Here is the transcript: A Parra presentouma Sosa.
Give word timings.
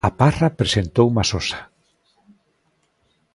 A 0.07 0.09
Parra 0.21 0.55
presentouma 0.59 1.23
Sosa. 1.31 1.59